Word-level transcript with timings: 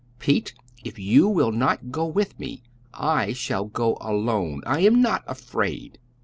"Pete, 0.17 0.55
if 0.83 0.97
you 0.97 1.27
will 1.29 1.51
not 1.51 1.91
go 1.91 2.07
with 2.07 2.39
me 2.39 2.63
I 2.91 3.33
shall 3.33 3.65
go 3.65 3.99
alone. 4.01 4.63
I 4.65 4.79
am 4.79 4.99
not 4.99 5.23
afraid." 5.27 5.99